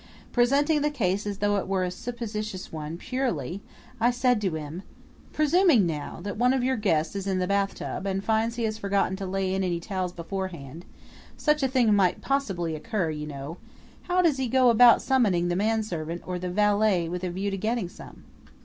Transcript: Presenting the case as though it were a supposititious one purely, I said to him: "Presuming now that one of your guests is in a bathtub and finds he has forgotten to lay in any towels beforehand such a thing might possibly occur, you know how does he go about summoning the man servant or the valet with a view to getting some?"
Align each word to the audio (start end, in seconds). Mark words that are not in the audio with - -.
Presenting 0.31 0.81
the 0.81 0.89
case 0.89 1.27
as 1.27 1.37
though 1.37 1.57
it 1.57 1.67
were 1.67 1.83
a 1.83 1.91
supposititious 1.91 2.71
one 2.71 2.97
purely, 2.97 3.61
I 3.99 4.09
said 4.09 4.41
to 4.41 4.55
him: 4.55 4.81
"Presuming 5.31 5.85
now 5.85 6.21
that 6.23 6.37
one 6.39 6.53
of 6.53 6.63
your 6.63 6.75
guests 6.75 7.15
is 7.15 7.27
in 7.27 7.39
a 7.39 7.45
bathtub 7.45 8.07
and 8.07 8.23
finds 8.23 8.55
he 8.55 8.63
has 8.63 8.79
forgotten 8.79 9.15
to 9.17 9.27
lay 9.27 9.53
in 9.53 9.63
any 9.63 9.79
towels 9.79 10.11
beforehand 10.11 10.85
such 11.37 11.61
a 11.61 11.67
thing 11.67 11.93
might 11.93 12.19
possibly 12.19 12.73
occur, 12.73 13.11
you 13.11 13.27
know 13.27 13.57
how 14.09 14.23
does 14.23 14.37
he 14.37 14.47
go 14.47 14.71
about 14.71 15.03
summoning 15.03 15.49
the 15.49 15.55
man 15.55 15.83
servant 15.83 16.23
or 16.25 16.39
the 16.39 16.49
valet 16.49 17.07
with 17.07 17.23
a 17.23 17.29
view 17.29 17.51
to 17.51 17.57
getting 17.57 17.87
some?" 17.87 18.23